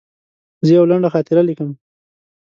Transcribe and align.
زه 0.65 0.71
یوه 0.77 0.89
لنډه 0.91 1.09
خاطره 1.13 1.41
لیکم. 1.49 1.69